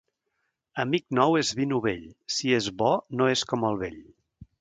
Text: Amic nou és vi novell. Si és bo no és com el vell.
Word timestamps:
Amic 0.83 1.03
nou 1.19 1.37
és 1.41 1.51
vi 1.59 1.67
novell. 1.73 2.07
Si 2.37 2.53
és 2.61 2.71
bo 2.83 2.89
no 3.21 3.29
és 3.35 3.45
com 3.53 3.69
el 3.71 3.79
vell. 3.83 4.01